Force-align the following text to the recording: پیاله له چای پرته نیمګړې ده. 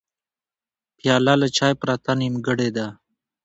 پیاله 0.97 1.33
له 1.41 1.47
چای 1.57 1.73
پرته 1.81 2.11
نیمګړې 2.19 2.69
ده. 2.77 2.87